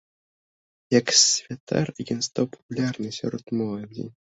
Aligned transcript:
Як 0.99 1.07
святар, 1.21 1.95
ён 2.19 2.27
стаў 2.31 2.45
папулярны 2.59 3.17
сярод 3.23 3.59
моладзі. 3.65 4.13